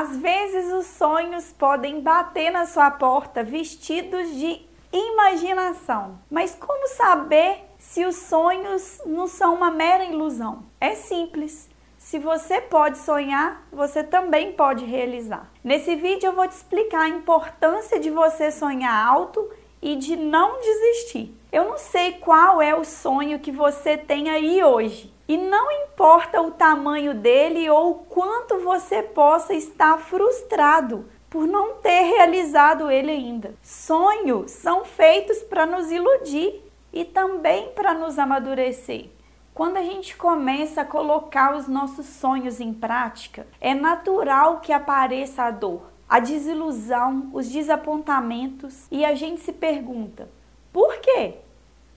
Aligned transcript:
Às 0.00 0.16
vezes 0.16 0.72
os 0.72 0.86
sonhos 0.86 1.52
podem 1.52 2.00
bater 2.00 2.52
na 2.52 2.66
sua 2.66 2.88
porta 2.88 3.42
vestidos 3.42 4.32
de 4.32 4.64
imaginação. 4.92 6.20
Mas 6.30 6.54
como 6.54 6.86
saber 6.86 7.64
se 7.80 8.04
os 8.04 8.14
sonhos 8.14 9.02
não 9.04 9.26
são 9.26 9.56
uma 9.56 9.72
mera 9.72 10.04
ilusão? 10.04 10.62
É 10.80 10.94
simples. 10.94 11.68
Se 11.98 12.16
você 12.16 12.60
pode 12.60 12.96
sonhar, 12.98 13.66
você 13.72 14.04
também 14.04 14.52
pode 14.52 14.84
realizar. 14.84 15.50
Nesse 15.64 15.96
vídeo 15.96 16.28
eu 16.28 16.32
vou 16.32 16.46
te 16.46 16.52
explicar 16.52 17.00
a 17.00 17.08
importância 17.08 17.98
de 17.98 18.08
você 18.08 18.52
sonhar 18.52 19.04
alto 19.04 19.50
e 19.82 19.96
de 19.96 20.14
não 20.14 20.60
desistir. 20.60 21.36
Eu 21.50 21.64
não 21.64 21.76
sei 21.76 22.12
qual 22.12 22.62
é 22.62 22.72
o 22.72 22.84
sonho 22.84 23.40
que 23.40 23.50
você 23.50 23.98
tem 23.98 24.30
aí 24.30 24.62
hoje, 24.62 25.12
e 25.28 25.36
não 25.36 25.70
importa 25.70 26.40
o 26.40 26.50
tamanho 26.50 27.12
dele 27.12 27.68
ou 27.68 27.90
o 27.90 27.94
quanto 27.94 28.58
você 28.60 29.02
possa 29.02 29.52
estar 29.52 29.98
frustrado 29.98 31.04
por 31.28 31.46
não 31.46 31.74
ter 31.74 32.02
realizado 32.04 32.90
ele 32.90 33.10
ainda. 33.10 33.54
Sonhos 33.62 34.50
são 34.50 34.86
feitos 34.86 35.42
para 35.42 35.66
nos 35.66 35.92
iludir 35.92 36.64
e 36.90 37.04
também 37.04 37.68
para 37.74 37.92
nos 37.92 38.18
amadurecer. 38.18 39.10
Quando 39.52 39.76
a 39.76 39.82
gente 39.82 40.16
começa 40.16 40.80
a 40.80 40.86
colocar 40.86 41.54
os 41.54 41.68
nossos 41.68 42.06
sonhos 42.06 42.60
em 42.60 42.72
prática, 42.72 43.46
é 43.60 43.74
natural 43.74 44.60
que 44.60 44.72
apareça 44.72 45.42
a 45.42 45.50
dor, 45.50 45.82
a 46.08 46.20
desilusão, 46.20 47.28
os 47.34 47.48
desapontamentos 47.48 48.86
e 48.90 49.04
a 49.04 49.14
gente 49.14 49.40
se 49.40 49.52
pergunta: 49.52 50.30
por 50.72 50.98
quê? 51.00 51.34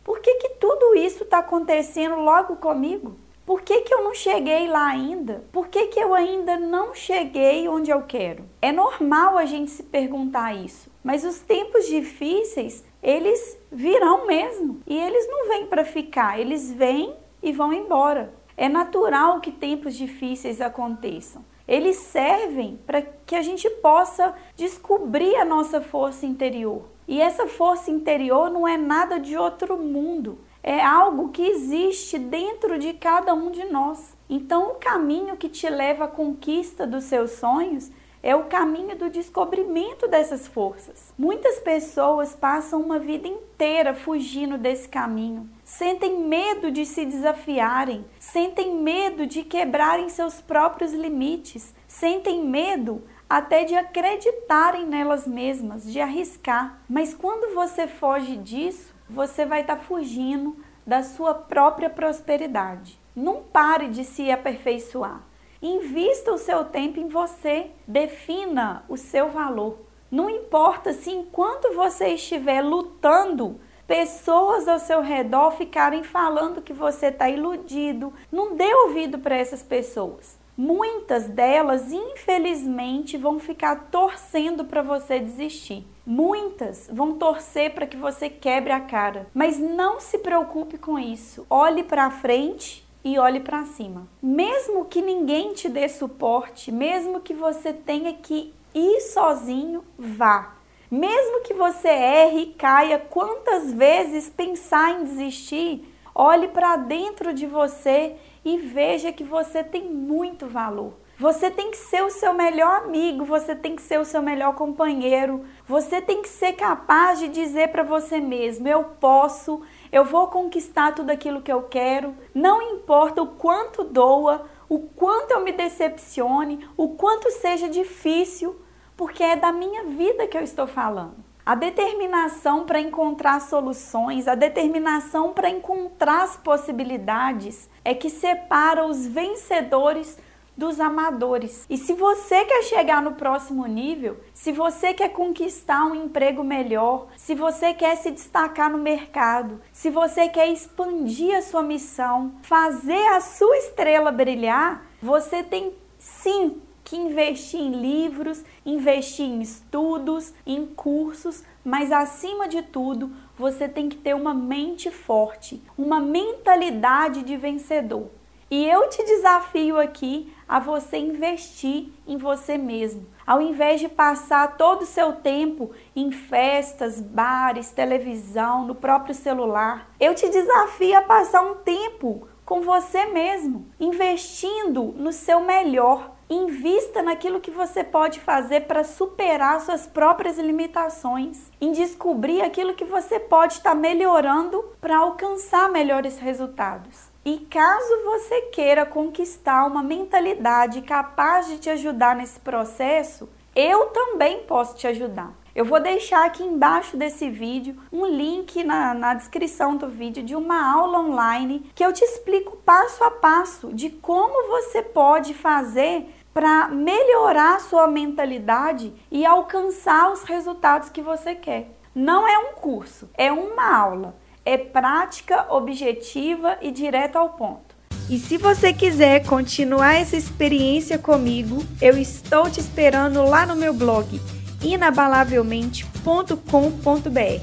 Por 0.03 0.19
que, 0.19 0.33
que 0.35 0.49
tudo 0.55 0.95
isso 0.95 1.23
está 1.23 1.37
acontecendo 1.37 2.15
logo 2.15 2.55
comigo? 2.55 3.15
Por 3.45 3.61
que, 3.61 3.81
que 3.81 3.93
eu 3.93 4.03
não 4.03 4.13
cheguei 4.13 4.67
lá 4.67 4.87
ainda? 4.87 5.43
Por 5.51 5.67
que, 5.67 5.87
que 5.87 5.99
eu 5.99 6.13
ainda 6.13 6.57
não 6.57 6.93
cheguei 6.93 7.67
onde 7.67 7.89
eu 7.89 8.03
quero? 8.03 8.45
É 8.61 8.71
normal 8.71 9.37
a 9.37 9.45
gente 9.45 9.71
se 9.71 9.83
perguntar 9.83 10.53
isso, 10.53 10.91
mas 11.03 11.25
os 11.25 11.39
tempos 11.39 11.87
difíceis, 11.87 12.85
eles 13.01 13.57
virão 13.71 14.27
mesmo. 14.27 14.81
E 14.85 14.97
eles 14.97 15.27
não 15.27 15.47
vêm 15.47 15.65
para 15.65 15.83
ficar, 15.83 16.39
eles 16.39 16.71
vêm 16.71 17.15
e 17.41 17.51
vão 17.51 17.73
embora. 17.73 18.33
É 18.55 18.69
natural 18.69 19.41
que 19.41 19.51
tempos 19.51 19.95
difíceis 19.95 20.61
aconteçam. 20.61 21.43
Eles 21.67 21.97
servem 21.97 22.79
para 22.85 23.01
que 23.01 23.35
a 23.35 23.41
gente 23.41 23.69
possa 23.69 24.35
descobrir 24.55 25.35
a 25.37 25.45
nossa 25.45 25.81
força 25.81 26.25
interior, 26.25 26.83
e 27.07 27.21
essa 27.21 27.47
força 27.47 27.91
interior 27.91 28.49
não 28.49 28.67
é 28.67 28.77
nada 28.77 29.19
de 29.19 29.35
outro 29.35 29.77
mundo, 29.77 30.37
é 30.63 30.83
algo 30.83 31.29
que 31.29 31.41
existe 31.41 32.19
dentro 32.19 32.77
de 32.77 32.93
cada 32.93 33.33
um 33.33 33.51
de 33.51 33.65
nós. 33.65 34.15
Então, 34.29 34.71
o 34.71 34.75
caminho 34.75 35.35
que 35.37 35.49
te 35.49 35.69
leva 35.69 36.05
à 36.05 36.07
conquista 36.07 36.85
dos 36.85 37.05
seus 37.05 37.31
sonhos 37.31 37.91
é 38.23 38.35
o 38.35 38.45
caminho 38.45 38.95
do 38.95 39.09
descobrimento 39.09 40.07
dessas 40.07 40.47
forças. 40.47 41.11
Muitas 41.17 41.59
pessoas 41.59 42.35
passam 42.35 42.79
uma 42.79 42.99
vida 42.99 43.27
inteira 43.27 43.95
fugindo 43.95 44.57
desse 44.57 44.87
caminho, 44.87 45.49
sentem 45.63 46.19
medo 46.19 46.69
de 46.69 46.85
se 46.85 47.03
desafiarem, 47.03 48.05
sentem 48.19 48.75
medo 48.75 49.25
de 49.25 49.43
quebrarem 49.43 50.07
seus 50.09 50.39
próprios 50.39 50.93
limites, 50.93 51.73
sentem 51.87 52.43
medo 52.43 53.01
até 53.27 53.63
de 53.63 53.73
acreditarem 53.73 54.85
nelas 54.85 55.25
mesmas, 55.25 55.91
de 55.91 55.99
arriscar. 55.99 56.81
Mas 56.87 57.13
quando 57.13 57.55
você 57.55 57.87
foge 57.87 58.35
disso, 58.35 58.93
você 59.11 59.45
vai 59.45 59.61
estar 59.61 59.75
tá 59.75 59.81
fugindo 59.81 60.55
da 60.87 61.03
sua 61.03 61.33
própria 61.33 61.89
prosperidade. 61.89 62.99
Não 63.15 63.43
pare 63.43 63.89
de 63.89 64.03
se 64.03 64.31
aperfeiçoar. 64.31 65.21
Invista 65.61 66.31
o 66.31 66.37
seu 66.37 66.65
tempo 66.65 66.99
em 66.99 67.07
você, 67.07 67.69
defina 67.87 68.83
o 68.89 68.97
seu 68.97 69.29
valor. 69.29 69.77
Não 70.09 70.29
importa 70.29 70.93
se 70.93 71.11
enquanto 71.11 71.75
você 71.75 72.09
estiver 72.09 72.61
lutando, 72.61 73.59
pessoas 73.85 74.67
ao 74.67 74.79
seu 74.79 75.01
redor 75.01 75.51
ficarem 75.51 76.03
falando 76.03 76.61
que 76.61 76.73
você 76.73 77.07
está 77.07 77.29
iludido. 77.29 78.13
Não 78.31 78.55
dê 78.55 78.73
ouvido 78.73 79.19
para 79.19 79.35
essas 79.35 79.61
pessoas. 79.61 80.40
Muitas 80.63 81.27
delas, 81.27 81.91
infelizmente, 81.91 83.17
vão 83.17 83.39
ficar 83.39 83.87
torcendo 83.89 84.63
para 84.63 84.83
você 84.83 85.17
desistir. 85.17 85.83
Muitas 86.05 86.87
vão 86.93 87.13
torcer 87.13 87.73
para 87.73 87.87
que 87.87 87.97
você 87.97 88.29
quebre 88.29 88.71
a 88.71 88.79
cara, 88.79 89.25
mas 89.33 89.57
não 89.57 89.99
se 89.99 90.19
preocupe 90.19 90.77
com 90.77 90.99
isso. 90.99 91.47
Olhe 91.49 91.81
para 91.81 92.11
frente 92.11 92.87
e 93.03 93.17
olhe 93.17 93.39
para 93.39 93.65
cima. 93.65 94.07
Mesmo 94.21 94.85
que 94.85 95.01
ninguém 95.01 95.51
te 95.53 95.67
dê 95.67 95.89
suporte, 95.89 96.71
mesmo 96.71 97.21
que 97.21 97.33
você 97.33 97.73
tenha 97.73 98.13
que 98.13 98.53
ir 98.75 99.01
sozinho, 99.01 99.83
vá. 99.97 100.57
Mesmo 100.91 101.41
que 101.41 101.55
você 101.55 101.87
erre 101.87 102.41
e 102.41 102.53
caia 102.53 102.99
quantas 102.99 103.73
vezes 103.73 104.29
pensar 104.29 104.91
em 104.91 105.05
desistir, 105.05 105.91
olhe 106.13 106.47
para 106.47 106.77
dentro 106.77 107.33
de 107.33 107.45
você 107.45 108.15
e 108.43 108.57
veja 108.57 109.11
que 109.11 109.23
você 109.23 109.63
tem 109.63 109.83
muito 109.83 110.47
valor. 110.47 110.93
Você 111.21 111.51
tem 111.51 111.69
que 111.69 111.77
ser 111.77 112.03
o 112.03 112.09
seu 112.09 112.33
melhor 112.33 112.83
amigo, 112.83 113.23
você 113.23 113.55
tem 113.55 113.75
que 113.75 113.81
ser 113.83 113.99
o 113.99 114.05
seu 114.05 114.23
melhor 114.23 114.55
companheiro, 114.55 115.45
você 115.67 116.01
tem 116.01 116.19
que 116.19 116.27
ser 116.27 116.53
capaz 116.53 117.19
de 117.19 117.27
dizer 117.27 117.67
para 117.67 117.83
você 117.83 118.19
mesmo: 118.19 118.67
eu 118.67 118.83
posso, 118.83 119.61
eu 119.91 120.03
vou 120.03 120.29
conquistar 120.29 120.95
tudo 120.95 121.11
aquilo 121.11 121.43
que 121.43 121.53
eu 121.53 121.61
quero, 121.61 122.15
não 122.33 122.59
importa 122.73 123.21
o 123.21 123.27
quanto 123.27 123.83
doa, 123.83 124.49
o 124.67 124.79
quanto 124.79 125.29
eu 125.29 125.43
me 125.43 125.51
decepcione, 125.51 126.67
o 126.75 126.89
quanto 126.95 127.29
seja 127.29 127.69
difícil, 127.69 128.59
porque 128.97 129.21
é 129.21 129.35
da 129.35 129.51
minha 129.51 129.83
vida 129.83 130.25
que 130.25 130.35
eu 130.35 130.41
estou 130.41 130.65
falando. 130.65 131.30
A 131.43 131.55
determinação 131.55 132.65
para 132.65 132.79
encontrar 132.79 133.41
soluções, 133.41 134.27
a 134.27 134.35
determinação 134.35 135.33
para 135.33 135.49
encontrar 135.49 136.21
as 136.21 136.37
possibilidades 136.37 137.67
é 137.83 137.95
que 137.95 138.11
separa 138.11 138.85
os 138.85 139.07
vencedores 139.07 140.19
dos 140.55 140.79
amadores. 140.79 141.65
E 141.67 141.77
se 141.77 141.93
você 141.93 142.45
quer 142.45 142.61
chegar 142.65 143.01
no 143.01 143.13
próximo 143.13 143.65
nível, 143.65 144.19
se 144.35 144.51
você 144.51 144.93
quer 144.93 145.09
conquistar 145.09 145.83
um 145.85 145.95
emprego 145.95 146.43
melhor, 146.43 147.07
se 147.17 147.33
você 147.33 147.73
quer 147.73 147.95
se 147.95 148.11
destacar 148.11 148.69
no 148.69 148.77
mercado, 148.77 149.59
se 149.73 149.89
você 149.89 150.29
quer 150.29 150.47
expandir 150.47 151.35
a 151.35 151.41
sua 151.41 151.63
missão, 151.63 152.33
fazer 152.43 153.07
a 153.07 153.19
sua 153.19 153.57
estrela 153.57 154.11
brilhar, 154.11 154.85
você 155.01 155.41
tem 155.41 155.73
sim 155.97 156.61
que 156.83 156.95
investir 156.95 157.59
em 157.59 157.71
livros, 157.71 158.43
investir 158.65 159.25
em 159.25 159.41
estudos, 159.41 160.33
em 160.45 160.65
cursos, 160.65 161.43
mas 161.63 161.91
acima 161.91 162.47
de 162.47 162.61
tudo, 162.61 163.11
você 163.37 163.67
tem 163.67 163.89
que 163.89 163.97
ter 163.97 164.15
uma 164.15 164.33
mente 164.33 164.89
forte, 164.89 165.61
uma 165.77 165.99
mentalidade 165.99 167.23
de 167.23 167.37
vencedor. 167.37 168.09
E 168.51 168.67
eu 168.67 168.89
te 168.89 169.01
desafio 169.05 169.79
aqui 169.79 170.33
a 170.45 170.59
você 170.59 170.97
investir 170.97 171.87
em 172.05 172.17
você 172.17 172.57
mesmo. 172.57 173.07
Ao 173.25 173.41
invés 173.41 173.79
de 173.79 173.87
passar 173.87 174.57
todo 174.57 174.81
o 174.81 174.85
seu 174.85 175.13
tempo 175.13 175.71
em 175.95 176.11
festas, 176.11 176.99
bares, 176.99 177.71
televisão, 177.71 178.65
no 178.65 178.75
próprio 178.75 179.15
celular, 179.15 179.89
eu 179.97 180.13
te 180.13 180.27
desafio 180.27 180.97
a 180.97 181.01
passar 181.01 181.41
um 181.41 181.55
tempo 181.55 182.27
com 182.45 182.61
você 182.61 183.05
mesmo, 183.05 183.67
investindo 183.79 184.93
no 184.97 185.11
seu 185.11 185.39
melhor, 185.41 186.11
Invista 186.33 187.01
naquilo 187.01 187.41
que 187.41 187.51
você 187.51 187.83
pode 187.83 188.21
fazer 188.21 188.61
para 188.61 188.85
superar 188.85 189.59
suas 189.59 189.85
próprias 189.85 190.39
limitações, 190.39 191.51
em 191.59 191.73
descobrir 191.73 192.41
aquilo 192.41 192.73
que 192.73 192.85
você 192.85 193.19
pode 193.19 193.55
estar 193.55 193.75
melhorando 193.75 194.63
para 194.79 194.97
alcançar 194.97 195.69
melhores 195.69 196.19
resultados. 196.19 197.11
E 197.25 197.39
caso 197.39 198.03
você 198.05 198.43
queira 198.43 198.85
conquistar 198.85 199.65
uma 199.65 199.83
mentalidade 199.83 200.81
capaz 200.83 201.47
de 201.47 201.57
te 201.57 201.69
ajudar 201.69 202.15
nesse 202.15 202.39
processo, 202.39 203.27
eu 203.53 203.87
também 203.87 204.43
posso 204.43 204.77
te 204.77 204.87
ajudar. 204.87 205.40
Eu 205.53 205.65
vou 205.65 205.81
deixar 205.81 206.25
aqui 206.25 206.43
embaixo 206.43 206.95
desse 206.95 207.29
vídeo 207.29 207.75
um 207.91 208.05
link 208.05 208.63
na, 208.63 208.93
na 208.93 209.13
descrição 209.13 209.75
do 209.75 209.89
vídeo 209.89 210.23
de 210.23 210.33
uma 210.33 210.73
aula 210.73 210.99
online 210.99 211.69
que 211.75 211.83
eu 211.83 211.91
te 211.91 212.03
explico 212.05 212.55
passo 212.65 213.03
a 213.03 213.11
passo 213.11 213.73
de 213.73 213.89
como 213.89 214.47
você 214.47 214.81
pode 214.81 215.33
fazer 215.33 216.05
para 216.33 216.69
melhorar 216.69 217.59
sua 217.59 217.85
mentalidade 217.85 218.93
e 219.11 219.25
alcançar 219.25 220.13
os 220.13 220.23
resultados 220.23 220.87
que 220.87 221.01
você 221.01 221.35
quer. 221.35 221.69
Não 221.93 222.25
é 222.25 222.39
um 222.39 222.53
curso, 222.53 223.09
é 223.17 223.29
uma 223.29 223.77
aula. 223.77 224.15
É 224.45 224.57
prática, 224.57 225.53
objetiva 225.53 226.57
e 226.61 226.71
direto 226.71 227.17
ao 227.17 227.31
ponto. 227.31 227.75
E 228.09 228.17
se 228.17 228.37
você 228.37 228.73
quiser 228.73 229.25
continuar 229.25 229.95
essa 229.95 230.15
experiência 230.15 230.97
comigo, 230.97 231.61
eu 231.81 231.97
estou 231.97 232.49
te 232.49 232.61
esperando 232.61 233.23
lá 233.25 233.45
no 233.45 233.55
meu 233.55 233.73
blog 233.73 234.19
inabalavelmente.com.br. 234.61 237.41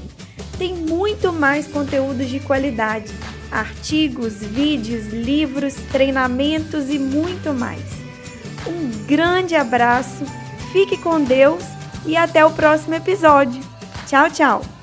Tem 0.57 0.73
muito 0.73 1.31
mais 1.31 1.67
conteúdos 1.67 2.29
de 2.29 2.39
qualidade, 2.39 3.13
artigos, 3.51 4.41
vídeos, 4.41 5.07
livros, 5.07 5.75
treinamentos 5.91 6.89
e 6.89 6.99
muito 6.99 7.53
mais. 7.53 7.83
Um 8.67 9.05
grande 9.05 9.55
abraço, 9.55 10.25
fique 10.71 10.97
com 10.97 11.23
Deus 11.23 11.63
e 12.05 12.15
até 12.15 12.45
o 12.45 12.51
próximo 12.51 12.95
episódio. 12.95 13.61
Tchau, 14.05 14.29
tchau! 14.29 14.78